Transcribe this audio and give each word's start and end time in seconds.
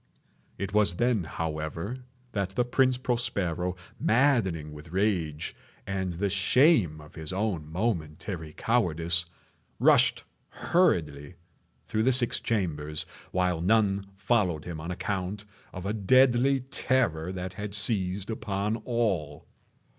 It 0.57 0.73
was 0.73 0.95
then, 0.95 1.25
however, 1.25 1.99
that 2.31 2.49
the 2.55 2.65
Prince 2.65 2.97
Prospero, 2.97 3.75
maddening 3.99 4.73
with 4.73 4.91
rage 4.93 5.55
and 5.85 6.13
the 6.13 6.27
shame 6.31 6.99
of 6.99 7.13
his 7.13 7.31
own 7.31 7.71
momentary 7.71 8.51
cowardice, 8.53 9.27
rushed 9.77 10.23
hurriedly 10.49 11.35
through 11.87 12.01
the 12.01 12.11
six 12.11 12.39
chambers, 12.39 13.05
while 13.31 13.61
none 13.61 14.07
followed 14.15 14.65
him 14.65 14.81
on 14.81 14.89
account 14.89 15.45
of 15.71 15.85
a 15.85 15.93
deadly 15.93 16.61
terror 16.61 17.31
that 17.33 17.53
had 17.53 17.75
seized 17.75 18.31
upon 18.31 18.77
all. 18.77 19.45